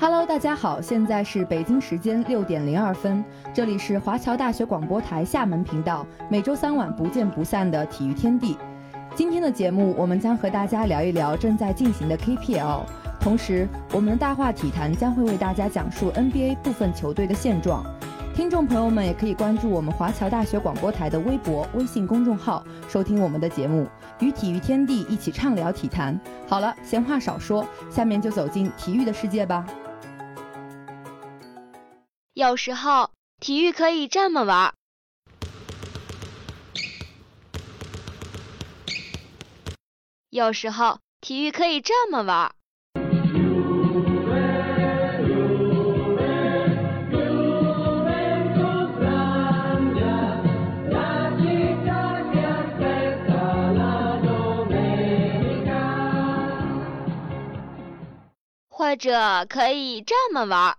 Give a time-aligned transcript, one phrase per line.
[0.00, 8.56] Hello，大家好，现在是北京时间六点零二分，这里是华侨大学广播台厦门频道，每周三晚不见不散的体育天地。
[9.14, 12.80] 今天的节目，我们将和大家聊一聊正在进行的 KPL，
[13.20, 17.84] 同时，我们的大话体坛将会为大家讲述 NBA 部分球队的现状。
[18.34, 23.88] 听众朋友们也可以关注我们华侨大学广播台的微博、微信公众号，收听我们的节目，
[24.18, 26.20] 与体育天地一起畅聊体坛。
[26.48, 29.64] 好了，闲话少说，下面就走进体育的世界吧。
[32.32, 34.74] 有时候体育可以这么玩，
[40.30, 42.52] 有时候体育可以这么玩。
[58.94, 60.78] 或者可以这么玩。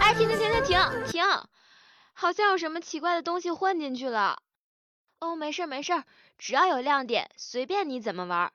[0.00, 1.22] 哎，停停停停停停！
[2.12, 4.42] 好像有什么奇怪的东西混进去了。
[5.20, 6.02] 哦，没事没事，
[6.36, 8.50] 只要有亮点，随便你怎么玩。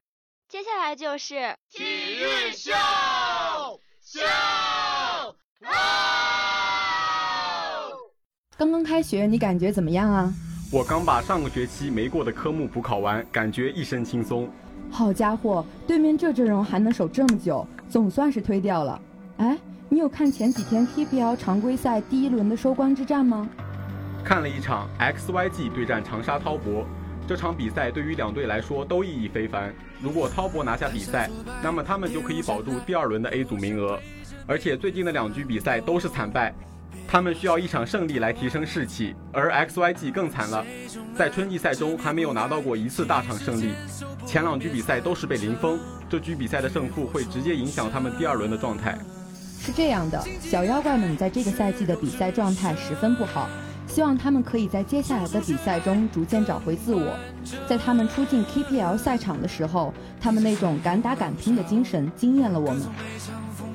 [0.49, 2.73] 接下来就是体育秀
[4.01, 4.19] 秀
[5.61, 5.71] 哦！
[8.57, 10.33] 刚刚开学，你感觉怎么样啊？
[10.69, 14.49] 我刚把上个学期没过的科目补考完，感觉一身轻松。
[14.91, 19.01] 好家伙，对面这阵容还能守这么久，总算是推掉了。
[19.37, 19.57] 哎，
[19.87, 23.47] 你有看前几天 KPL 常规赛第一轮的收官之战吗？
[24.25, 26.85] 看了一场 XYG 对战长沙滔博，
[27.25, 29.73] 这场比赛对于两队来说都意义非凡。
[30.01, 31.29] 如果滔博拿下比赛，
[31.63, 33.97] 那么他们就可以保住第二轮的 A 组名额。
[34.45, 36.53] 而且最近的两局比赛都是惨败。
[37.05, 40.65] 他们需要一场胜利来提升士气，而 XYG 更惨了，
[41.17, 43.73] 在春季赛中还没有拿到过一次大场胜利，
[44.25, 45.77] 前两局比赛都是被零封，
[46.09, 48.97] 这局比赛的胜负会直接影响他们第二轮的状态。
[49.59, 53.49] 是这样的，小妖怪们在这个赛季的比赛状态十分不好，
[53.87, 57.17] 希望他们可以在接下来的比赛中逐渐找回自我。
[57.67, 62.83] 在他们出进 KPL 赛场的时候，他们那种敢打敢拼的精神惊艳了我们。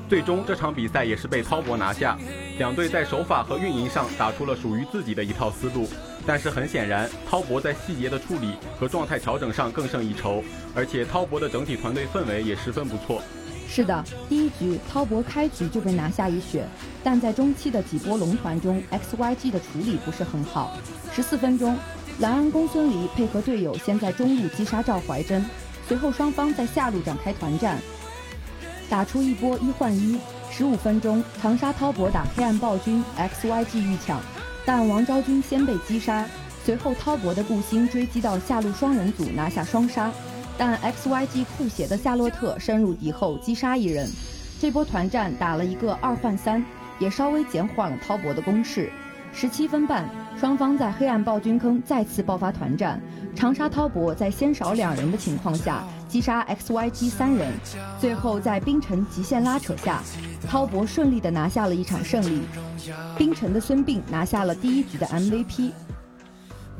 [0.08, 2.18] 最终这场比赛也是被滔博拿下，
[2.58, 5.88] 两队在手法和运营上打出了属于自己的一套思路，
[6.26, 13.22] 但是很显然，滔博在细节的处理和状态调整上更胜一筹，而且滔博的整体团队氛围也十分不错。
[13.68, 16.66] 是的，第一局滔博开局就被拿下一血，
[17.02, 20.76] 但在中期的几波龙团中，XYG 的处理不是很好。
[21.14, 21.76] 十四分钟，
[22.18, 25.42] 蓝安公孙离配合队友先在中路击杀赵怀真，
[25.88, 27.78] 随后双方在下路展开团战。
[28.90, 30.18] 打出一波一换一，
[30.54, 34.20] 十五分钟，长沙滔博打黑暗暴君，XYG 欲抢，
[34.66, 36.26] 但王昭君先被击杀。
[36.62, 40.12] 随后滔博的步星追击到下路双人组，拿下双杀，
[40.58, 44.06] 但 XYG 酷血的夏洛特深入敌后击杀一人。
[44.60, 46.62] 这波团战打了一个二换三，
[46.98, 48.92] 也稍微减缓了滔博的攻势。
[49.32, 50.06] 十七分半，
[50.38, 53.00] 双方在黑暗暴君坑再次爆发团战，
[53.34, 55.82] 长沙滔博在先少两人的情况下。
[56.06, 57.50] 击杀 XYG 三人，
[57.98, 60.02] 最后在冰城极限拉扯下，
[60.48, 62.42] 滔博顺利的拿下了一场胜利。
[63.16, 65.72] 冰城的孙膑拿下了第一局的 MVP。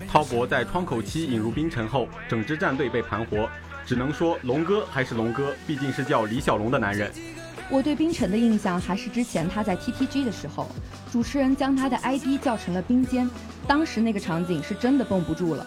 [0.09, 3.49] 滔博在窗口期引入冰城后，整支战队被盘活，
[3.87, 7.11] 只能说龙哥还是龙哥，毕竟是叫李小龙的男人。
[7.71, 10.69] 我对冰城的印象还是之前他在 TTG 的时候，
[11.11, 13.31] 主持人将他的 ID 叫成了冰坚，
[13.67, 15.67] 当时那个场景是真的绷不住了。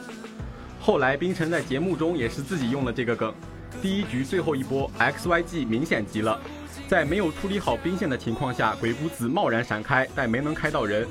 [0.79, 3.33] 后来冰城在节目中也是自己用了这个梗。
[3.81, 6.39] 第一局最后一波，XYG 明显急了，
[6.87, 11.07] 在没有处理好兵线的情况下，鬼谷子贸然闪开，但没能开到人。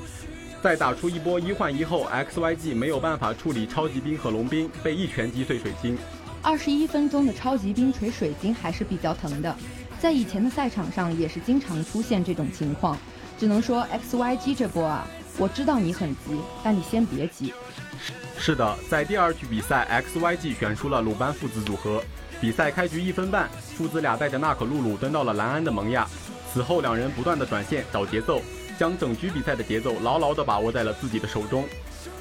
[0.63, 5.97] 在打出一波一换一后，XYG 没有办法处理超级兵和龙兵，被一拳击碎水晶。
[6.41, 9.53] 二十一分钟的超级兵锤水晶还是比较疼的，
[9.99, 12.97] 在以前的赛场上也是经常出现这种情况。
[13.37, 15.05] 只能说 XYG 这波啊，
[15.37, 17.53] 我知道你很急，但你先别急。
[18.37, 22.01] 是的，在第二局比赛，XYG 选出了鲁班父子组合。
[22.41, 26.07] 比赛开局一分半，父子俩带着娜可露露登到了蓝安的萌芽。
[26.53, 28.41] 此后两人不断的转线找节奏，
[28.77, 31.65] 将整局比赛的节奏牢牢地把握在了自己的手中。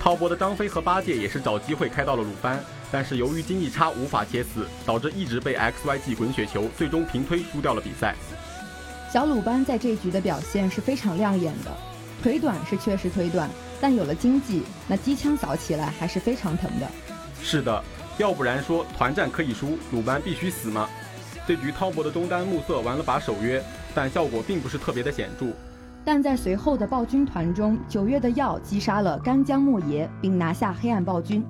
[0.00, 8.14] 滔博的张飞和八戒也是找机会开到了鲁班，但是由于经济差无法切死，导致一直被 XYG 滚雪球，最终平推输掉了比赛。
[9.12, 11.70] 小鲁班在这局的表现是非常亮眼的，
[12.22, 13.48] 腿短是确实腿短，
[13.80, 16.88] 但有了经济，那机枪扫起来还是非常疼的。
[17.42, 17.82] 是的。
[18.18, 20.88] 要不然说团战可以输，鲁班必须死吗？
[21.46, 23.62] 这局滔博的中单暮色玩了把守约，
[23.94, 25.46] 但效果并不是特别的显著。
[26.04, 31.44] 但在随后的暴君团中，九月的药击杀了干将莫邪，并拿下黑暗暴君，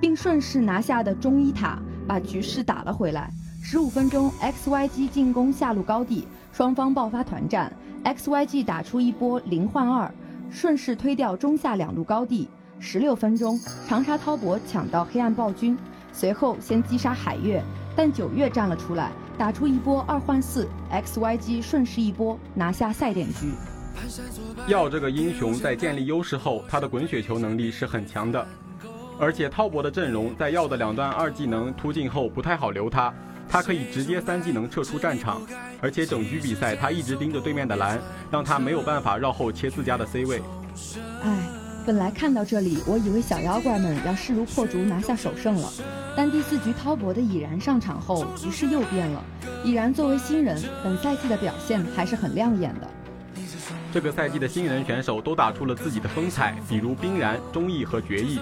[0.00, 1.78] 并顺势拿下的中一塔，
[2.08, 3.30] 把局势打了回来。
[3.62, 7.72] 十五分钟，XYG 进攻下路高地，双方爆发团战
[8.04, 10.10] ，XYG 打出一波零换二，
[10.50, 12.48] 顺势推掉中下两路高地。
[12.78, 15.76] 十六分钟，长沙滔博抢到黑暗暴君，
[16.12, 17.62] 随后先击杀海月，
[17.96, 23.52] 但九月站了出来，打出一波二换四，XYG 顺势一波拿下赛点局。
[24.66, 28.46] 耀这个英雄在建立优势后，他的滚雪球能力是很强的，
[29.18, 33.12] 而且滔博的阵容在耀的两段二技能突进后不太好留他，
[33.48, 35.42] 他可以直接三技能撤出战场，
[35.80, 40.42] 而且整局比赛他一直盯着对面的蓝，让他没有办法绕后切自家的 C 位。
[41.22, 41.59] 唉。
[41.90, 45.68] 本来看到这里，我以为小妖怪们要势如破竹拿下首胜了，
[46.16, 49.20] 但第四局滔搏的已然上场后，局势又变了。
[49.64, 52.86] 已然作为新人，本赛季的表现还是很亮眼的。
[53.92, 58.38] 这个赛季的新人选手都打出了自己的风采，比如冰然、中意和决意。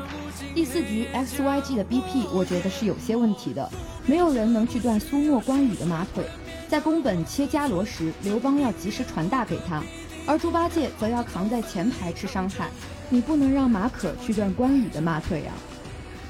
[0.55, 3.67] 第四局 XYG 的 BP 我觉得是有些问题的，
[4.05, 6.23] 没有人能去断苏沫关羽的马腿。
[6.69, 9.83] 在宫本切伽罗时，刘邦要及时传达给他，
[10.27, 12.69] 而猪八戒则要扛在前排吃伤害。
[13.11, 15.55] 你不能让马可去断关羽的马腿啊！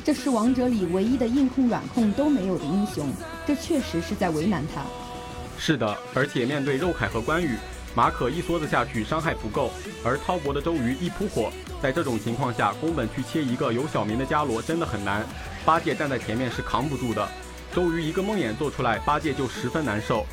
[0.04, 3.12] 这是王者里唯一的硬控软控都没有的英雄，
[3.46, 4.82] 这确实是在为难他。
[5.58, 7.56] 是的，而且面对肉凯和关羽，
[7.96, 9.72] 马可一梭子下去伤害不够，
[10.04, 11.50] 而滔搏的周瑜一扑火，
[11.82, 15.26] 在这种情况下，宫本去切一个有小明的伽罗真的很难。
[15.64, 17.28] 八戒站在前面是扛不住的，
[17.74, 20.24] 周瑜一个梦魇做出来，八戒就十分难受。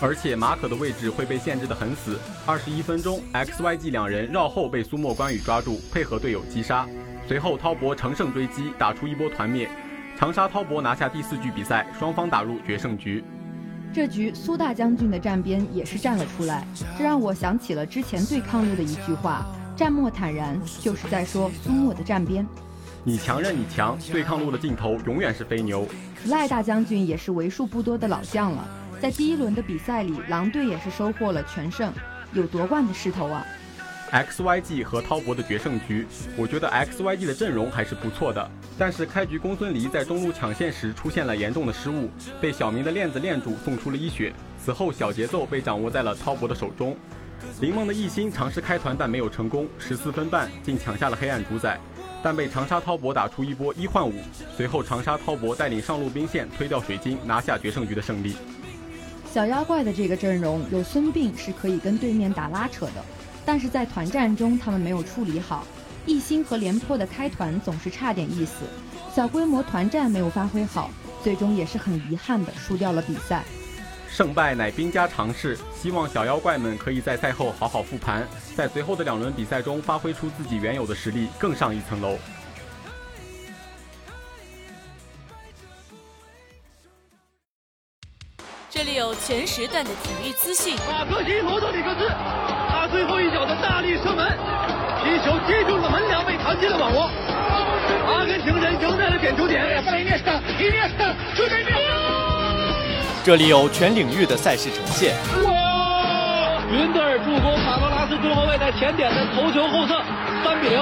[0.00, 2.18] 而且马可的位置会被限制的很死。
[2.44, 6.86] 二十一分钟，XYG 两人绕后被苏沫关羽抓住，配合队友击杀。
[7.26, 9.68] 随后滔博乘胜追击，打出一波团灭。
[10.18, 13.22] 长沙滔博拿下第四局比赛，双方打入决胜局。
[13.92, 16.66] 这局苏大将军的站边也是站了出来，
[16.98, 19.46] 这让我想起了之前对抗路的一句话
[19.76, 22.46] ：“战莫坦然”，就是在说苏沫的站边。
[23.04, 25.86] 你强任你强，对抗路的尽头永远是飞牛。
[26.26, 28.66] 赖大将军也是为数不多的老将了。
[29.00, 31.92] 在第一轮的比赛里，狼队也是收获了全胜，
[32.32, 33.44] 有夺冠的势头啊。
[34.10, 36.06] XYG 和滔博的决胜局，
[36.36, 42.08] 我觉得 XYG 的阵容还是不错的，但是开局公孙离在中路抢线时出现了严重的失误，
[42.40, 44.32] 被小明的链子链住，送出了一血。
[44.64, 46.96] 此后小节奏被掌握在了滔博的手中。
[47.60, 51.78] 林梦的一心尝试开团，但没有成功，十四分半竟抢下了黑暗主宰，
[52.22, 54.14] 但被长沙滔博打出一波一换五，
[54.56, 58.36] 随后长沙滔博带领上路兵线推掉水晶，拿下决胜局的胜利。
[59.32, 63.04] 小妖怪的这个阵容有孙膑是可以跟对面打拉扯的，
[63.44, 65.66] 但是在团战中他们没有处理好，
[66.06, 68.64] 一心和廉颇的开团总是差点意思，
[69.14, 70.90] 小规模团战没有发挥好，
[71.22, 73.44] 最终也是很遗憾的输掉了比赛。
[74.08, 82.16] 胜败乃兵家常事，希望小妖怪们可以在赛后好好复盘，在随后的两轮比赛中发挥出自己原有的实力，更上一层楼。
[88.86, 90.76] 里有全时段的体育资讯。
[90.86, 92.08] 马克西罗德里克斯，
[92.70, 94.24] 他最后一脚的大力射门，
[95.02, 97.10] 皮球击中了门梁，被弹进了网窝。
[98.06, 99.66] 阿根廷人赢在了点球点。
[103.24, 105.16] 这里有全领域的赛事呈现。
[105.42, 106.62] 哇！
[106.70, 110.00] 云德尔助攻卡罗拉斯中后卫在前点的头球后侧，
[110.44, 110.78] 三比零。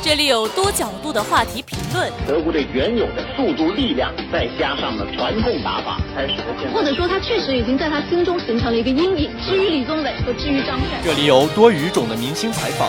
[0.00, 2.10] 这里有多角度的话题评论。
[2.26, 6.70] 德国队原有的速度、力量，再加上了传控打法，才使得现。
[6.72, 9.30] 或者说，他确实已经在他心中形成了一个阴影。
[9.44, 12.88] 至于李宗伟和至于张帅，这里有多语种的明星采访。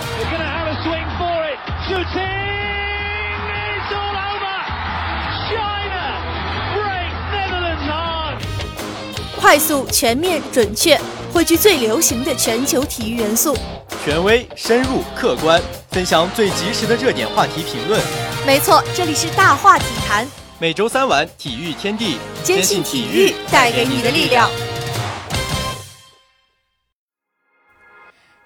[9.36, 11.00] 快速、全面、准确，
[11.34, 13.58] 汇聚最流行的全球体育元素。
[14.06, 15.60] 权威、深入、客观，
[15.92, 18.00] 分享最及时的热点话题评论。
[18.46, 20.28] 没错，这里是大话体坛。
[20.60, 24.50] 每周三晚，体育天地，坚信体育带给你的力量。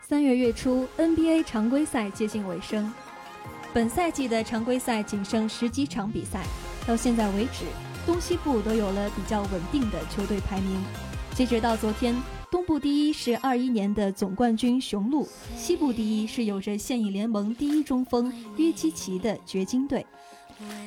[0.08, 2.94] 三月月初，NBA 常规赛接近尾声，
[3.74, 6.44] 本赛季的常规赛仅剩十几场比赛，
[6.88, 7.66] 到现在为止，
[8.06, 10.82] 东西部都有了比较稳定的球队排名。
[11.36, 12.16] 截止到昨天。
[12.54, 20.06] 东部第一是二一年的总冠军雄鹿，西部第一是有着现役联盟第一中锋约基奇的掘金队。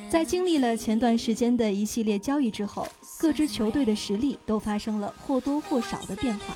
[0.09, 2.87] 在经历了前段时间的一系列交易之后，
[3.19, 6.55] 各支球队的实力都发生了或多或少的变化。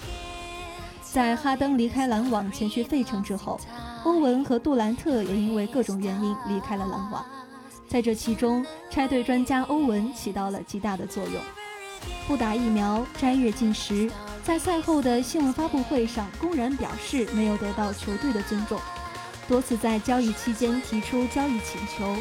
[1.03, 3.59] 在哈登离开篮网前去费城之后，
[4.05, 7.25] 欧文和杜兰特也因为各种原因离开了篮网。
[7.85, 11.33] 在这其中，拆队专家欧文起到了极大的作用。
[12.25, 14.09] 不打疫苗，斋月进食。
[14.43, 18.79] 在赛后的新闻发布会上，公然表示没有得到球队的尊重，
[19.47, 22.17] 多次在交易期间提出交易请求，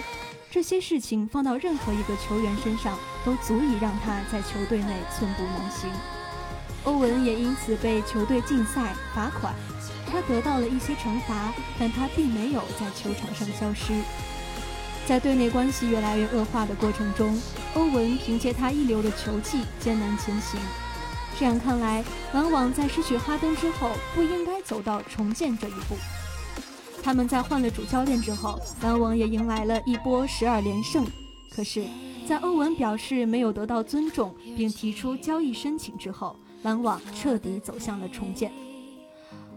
[0.50, 5.90] 这些事情放到任何一个球员身上，都足以让他在球队内寸步难行。
[6.84, 9.54] 欧文也因此被球队禁赛、罚款，
[10.06, 13.94] 他得到了一些惩罚，但他并没有在球场上消失。
[15.06, 17.40] 在队内关系越来越恶化的过程中，
[17.74, 20.60] 欧文凭借他一流的球技艰难前行。
[21.40, 22.04] 这样看来，
[22.34, 25.96] 篮网在失去哈登之后，不应该走到重建这一步。
[27.02, 31.02] 他们在换了主教练之后，篮网也迎来了一波十二连胜。
[31.50, 31.82] 可是，
[32.28, 38.52] 在欧文表示没有得到尊重，并提出交易申请之后，篮网彻底走向了重建。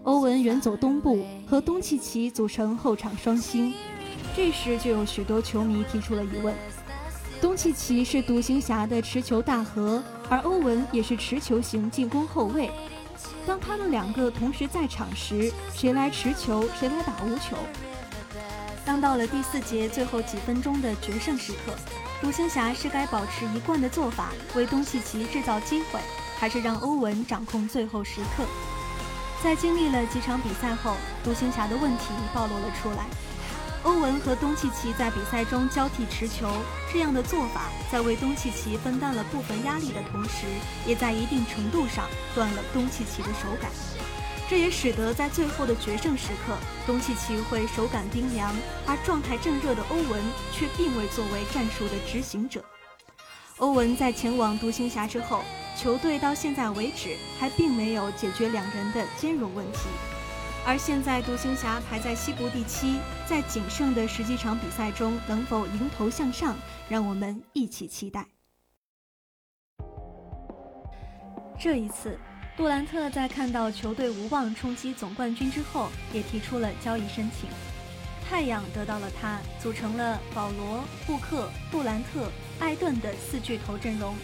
[0.03, 3.73] 欧文远走东部，和东契奇组成后场双星。
[4.33, 6.55] 这时，就有许多球迷提出了疑问：
[7.43, 12.71] 东契奇是独行侠的持球大核，而欧文也是持球型进攻后卫。
[13.45, 17.57] 当他们两个同时在场时，谁来持球，谁来打无球？
[18.85, 21.73] 当到了第四节最后几分钟的决胜时刻，
[22.21, 25.99] 独行侠是该保持一贯的做法，为东契奇制造机会，
[26.39, 28.45] 还是让欧文掌控最后时刻？
[29.43, 30.95] 在经历了几场比赛后，
[31.25, 33.05] 独行侠的问题暴露了出来。
[33.83, 36.49] 欧文和东契奇在比赛中交替持球，
[36.91, 40.47] 这样的做法在为东契奇分担了部分压力的同时，
[40.87, 43.69] 也在一定程度上断了东契奇的手感。
[44.49, 50.23] 这也使得在最后的决胜时刻，东契奇会手感冰凉，而状态正热的欧文
[50.53, 52.63] 却并未作为战术的执行者。
[53.57, 55.43] 欧文在前往独行侠之后，
[55.77, 59.79] 球队到现在为止还并没有解决两人的兼容问题。
[60.65, 66.55] 而现在，独行侠排在西部第七，在仅剩的十几场比赛中，能否迎头向上，
[66.87, 68.25] 让我们一起期待。
[71.59, 72.17] 这一次，
[72.55, 77.49] 杜兰特在看到球队无望冲击总冠军之后，也提出了交易申请。
[78.25, 84.15] 太阳得到了他，组成了保罗、布克、杜兰特、艾顿的四巨头阵容。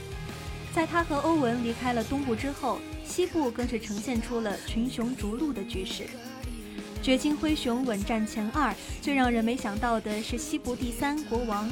[0.73, 6.05] 在他和欧文离开了东部之后，西部更是呈现出了群雄逐鹿的局势。
[7.01, 11.69] 掘金灰熊稳占前二，最让人没想到的是西部第三国王，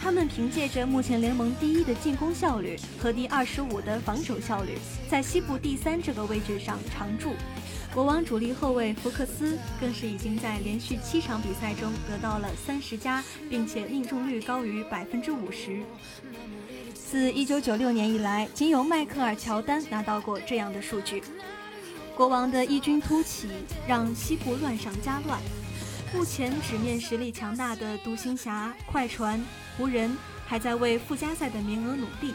[0.00, 7.34] 他们凭借着目前联盟第一的进攻效率和第二十五的防守效率，在西部第三这个位置上常驻。
[7.92, 15.80] 国王主力后卫福克斯更是已经在连续七场比赛中得到了三十加，并且命中率高于百分之五十。
[17.12, 21.22] 自一九九六年以来，仅有迈克尔乔丹拿到过这样的数据。
[22.16, 23.50] 国王的异军突起
[23.86, 25.38] 让西部乱上加乱。
[26.14, 29.38] 目前纸面实力强大的独行侠、快船、
[29.76, 30.16] 湖人
[30.46, 32.32] 还在为附加赛的名额努力。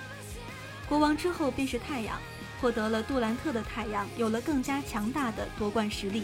[0.88, 2.16] 国王之后便是太阳，
[2.62, 6.22] 获得了杜兰特的太阳有了更加强大的夺冠实力。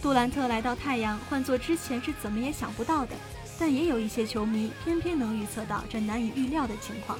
[0.00, 3.14] 杜兰特来到太阳，换做之前是怎么也想不到的，
[3.58, 7.18] 但也有一些球迷偏偏能预测到这难以预料的情况。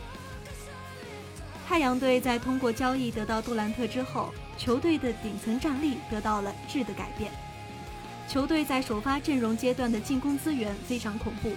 [1.70, 4.34] 太阳队在通过交易得到杜兰特之后。
[4.58, 7.30] 球队的顶层战力得到了质的改变。
[8.28, 11.52] 球队在首发阵容阶段的进攻资源非常恐怖，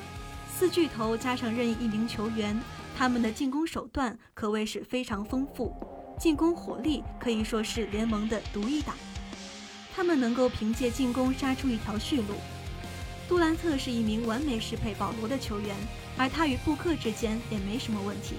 [0.56, 2.58] 四巨头加上任意一名球员，
[2.96, 5.76] 他们的进攻手段可谓是非常丰富，
[6.18, 8.96] 进攻火力可以说是联盟的独一档。
[9.96, 12.36] 他们能够凭借进攻杀出一条血路。
[13.28, 15.76] 杜兰特是一名完美适配保罗的球员，
[16.16, 18.36] 而他与布克之间也没什么问题，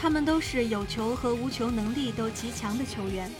[0.00, 3.30] 他们都是有球和无球能力都极强的球员。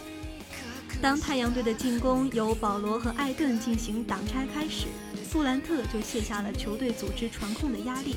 [1.01, 4.87] 当太阳队的进攻由保罗和艾顿进行挡拆开始，
[5.31, 8.15] 杜兰特就卸下了球队组织传控的压力。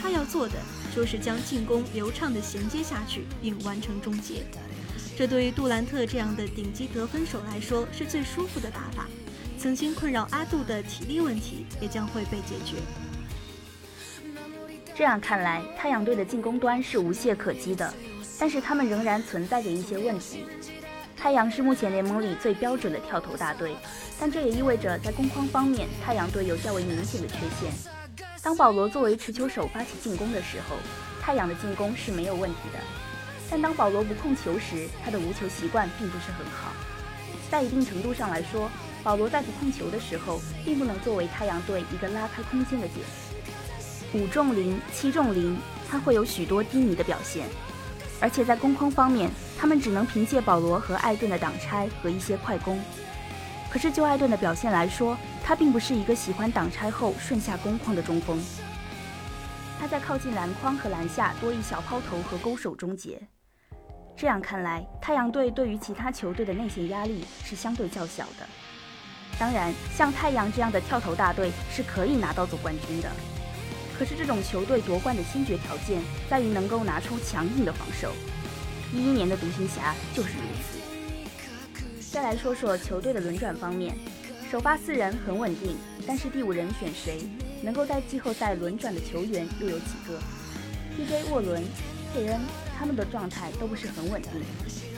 [0.00, 0.54] 他要做的
[0.94, 4.44] 就是将进攻流畅地衔接下去，并完成终结。
[5.16, 9.06] 这对于杜兰特这样的顶级得分手来说是最舒服的打法。
[9.58, 12.76] 曾经困扰阿杜的体力问题也将会被解决。
[15.02, 17.92] 这样看来，太阳队的进攻端是无懈可击的，
[18.38, 20.44] 但是他们仍然存在着一些问题。
[21.16, 23.74] 太阳是目前联盟里最标准的跳投大队，
[24.20, 27.72] 但这也意味着在攻框方面，太阳队有较为明显的缺陷。
[28.44, 30.76] 当保罗作为持球手发起进攻的时候，
[31.20, 32.78] 太阳的进攻是没有问题的；
[33.50, 36.72] 但当保罗不控球时，他的无球习惯并不是很好。
[37.50, 38.70] 在一定程度上来说，
[39.02, 43.04] 保罗在不控球的时候，并不能作为太阳队一个拉开空间的点。
[44.14, 45.56] 五中零、七中零，
[45.88, 47.46] 他会有许多低迷的表现。
[48.20, 52.78] 而且在攻框方面，他们只能凭借保罗和艾顿的挡拆和一些快攻。
[53.70, 58.38] 可是就艾顿的表现来说，他并不是一个喜欢挡拆后顺下攻框的中锋。
[59.80, 63.20] 他在靠近篮筐和篮下多以小抛投和勾手终结。
[64.14, 68.46] 这样看来，太阳队对于其他球队的内线压力是相对较小的。
[69.38, 73.10] 当然，像太阳这样的跳投大队是可以拿到总冠军的。
[74.02, 78.10] 可是这种球队夺冠的先决条件在于能够拿出强硬的防守。
[78.92, 82.10] 一一年的独行侠就是如此。
[82.12, 83.96] 再来说说球队的轮转方面，
[84.50, 87.20] 首发四人很稳定，但是第五人选谁，
[87.62, 90.18] 能够在季后赛轮转的球员又有几个
[90.98, 91.62] ？TJ 沃伦、
[92.12, 92.40] 佩恩，
[92.76, 94.32] 他们的状态都不是很稳定，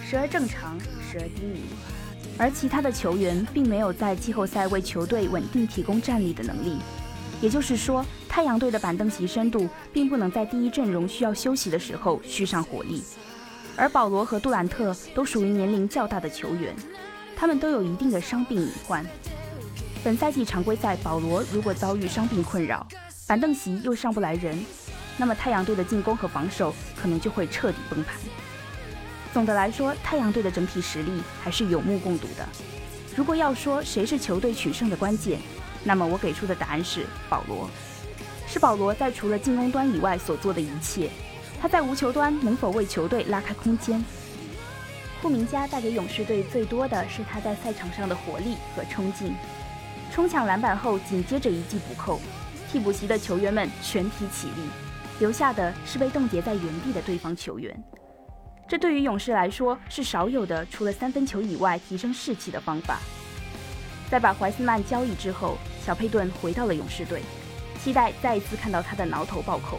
[0.02, 1.60] 时而正常，时而低迷。
[2.38, 6.78] 而其他的球员并没有在季后赛为球队稳定提供战力的能力。
[7.42, 8.02] 也就是说，
[8.34, 13.00] 太阳队的板凳席深度并不能在第一阵容需要休息的时候续上火力。
[13.76, 16.74] 而保罗和杜兰特都属于年龄较大的球员，
[17.36, 19.06] 他们都有一定的伤病隐患。
[20.02, 22.84] 本赛季常规赛，保罗如果遭遇伤病困扰，
[23.24, 24.58] 板凳席又上不来人，
[25.16, 28.16] 那么太阳队的进攻和防守可能就会彻底崩盘。
[29.32, 32.44] 总的来说，太阳队的整体实力还是有目共睹的。
[33.14, 35.38] 如果要说谁是球队取胜的关键，
[35.84, 37.70] 那么我给出的答案是保罗，
[38.54, 41.10] 是保罗在除了进攻端以外所做的一切。
[41.60, 44.00] 他在无球端能否为球队拉开空间？
[45.20, 49.34] 库明加带给勇士队最多的是他在赛场上的活力和冲劲。
[50.12, 52.20] 冲抢篮板后，紧接着一记补扣，
[52.70, 54.62] 替补席的球员们全体起立，
[55.18, 57.76] 留下的是被冻结在原地的对方球员。
[58.68, 63.00] 这对于勇士来说是少有的，除了三分球以外提升士气的方法。
[64.08, 67.20] 在把怀斯曼交易之后，小佩顿回到了勇士队，
[67.84, 69.78] 期待再一次看到他的挠头暴扣。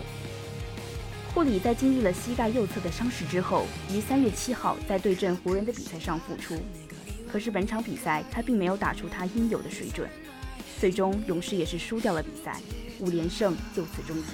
[1.33, 6.55] 库里在经历了膝盖右侧的伤势之后，于三月七号在对阵湖人的比赛上复出。
[7.27, 10.07] 可是本场比赛他并没有打出他应有的水准，
[10.79, 12.61] 最终勇士也是输掉了比赛，
[12.99, 14.29] 五连胜就此终结。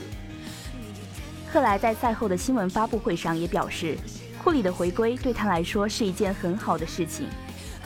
[1.50, 3.98] 克莱在赛后的新闻发布会上也表示，
[4.44, 7.26] 库里的回归对他来说是一件很好的事情，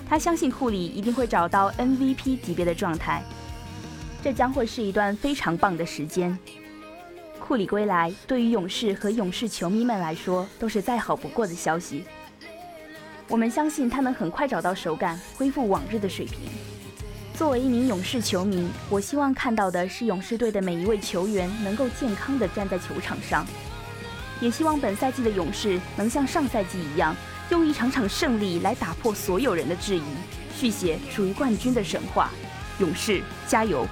[0.09, 3.23] 他相信库里一定会找到 MVP 级别的状态，
[4.25, 6.35] 这将会是一段非常棒的时间。
[7.39, 12.05] 库里归来，对于勇士和勇士球迷们来说都是再好不过的消息。
[13.27, 16.39] 我们相信他能很快找到手感，恢复往日的水平。
[17.35, 23.45] 作为一名勇士球迷，我希望看到的是勇士队的每一位球员能够健康地站在球场上，
[24.41, 27.15] 也希望本赛季的勇士能像上赛季一样，
[27.51, 30.03] 用一场场胜利来打破所有人的质疑，
[30.51, 32.31] 续写属于冠军的神话。
[32.79, 33.87] 勇士加油！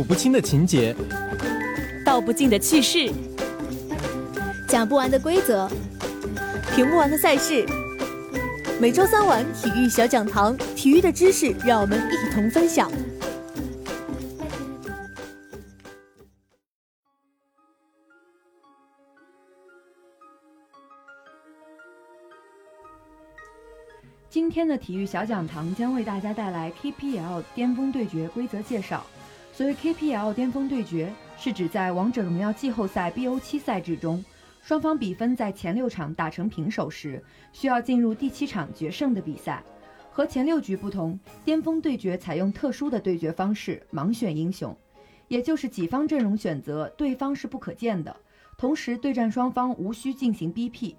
[0.00, 0.96] 数不清的情节，
[2.02, 3.12] 道不尽的趣事，
[4.66, 5.68] 讲不完的规则，
[6.74, 7.66] 评不完的赛事。
[8.80, 12.90] 每周三晚体育小讲堂，体育的知识让我们一同分享。
[24.30, 29.04] 今天的体育小讲堂将为大家带来 KPL 巅峰对决规则介绍。
[29.52, 34.24] 所谓 KPL 巅峰对决，是指在王者荣耀季后赛 BO7 赛制中，
[34.62, 39.62] 双方比分在前六场打成平手时，需要进入第七场决胜的比赛。
[40.10, 44.76] 和前六局不同，巅峰对决采用特殊的对决方式——盲选英雄，
[45.28, 48.14] 也就是己方阵容选择对方是不可见的，
[48.56, 50.94] 同时对战双方无需进行 BP，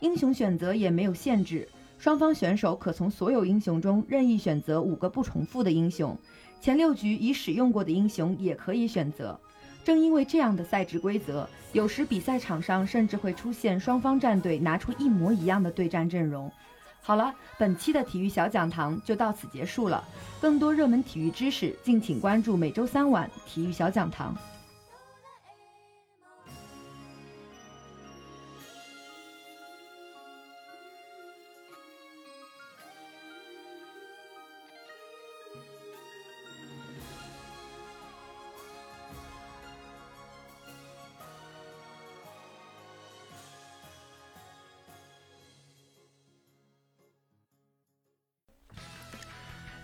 [0.00, 1.68] 英雄选择也没有限制，
[1.98, 6.16] 双方选手可从所有英雄中任意选择五个不重复的英雄。
[6.66, 9.38] 前六局已使用过的英雄也可以选择。
[9.84, 16.50] 正因为这样的赛制规则，有时比赛场上甚至会出现双方战队拿出一模一样的对战阵容。
[17.00, 20.02] 好了，本期的体育小讲堂就到此结束了。
[20.40, 24.36] 更多热门体育知识，敬请关注每周三晚体育小讲堂。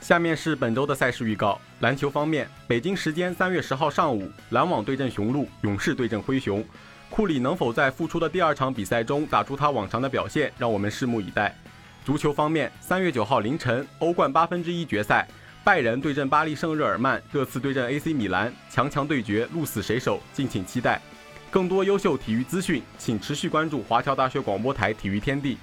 [0.03, 1.61] 下面是本周的赛事预告。
[1.79, 6.62] 篮球方面，北京时间三月十号上午，篮网对阵雄鹿，勇士对阵灰熊。
[7.09, 11.57] 库里能否在复出的第二场比赛中打出他往常的表现，让我们拭目以待。
[12.05, 15.29] 足球方面，三月九号凌晨，欧冠八分之一决赛，
[15.62, 21.01] 拜仁对阵巴黎圣日耳曼，热刺对阵 AC 米兰，强强对决，鹿死谁手，敬请期待。
[21.49, 25.59] 更多优秀体育资讯，请持续关注华侨大学广播台体育天地。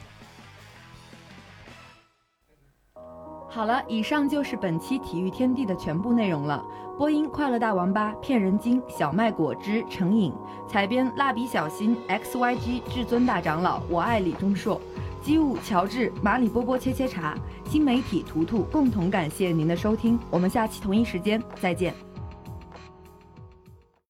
[3.60, 6.63] 好了，以上就是本期体育天地的全部内容了。
[6.98, 10.32] 播音：快乐大王八、骗人精、小麦果汁、成瘾；
[10.65, 14.80] 采编：蜡笔小新、XYG、至尊大长老、我爱李钟硕；
[15.22, 17.34] 机务：乔治、马里波波切切茶；
[17.65, 18.65] 新媒体：图图。
[18.72, 21.93] 共同感谢您的收听，我们下期同一时间再见。